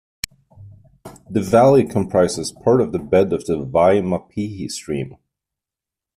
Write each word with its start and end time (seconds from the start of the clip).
The 1.29 1.41
Valley 1.43 1.83
comprises 1.85 2.51
part 2.51 2.81
of 2.81 2.91
the 2.91 2.97
bed 2.97 3.31
of 3.33 3.45
the 3.45 3.59
Wai-Mapihi 3.59 4.67
Stream. 4.71 5.17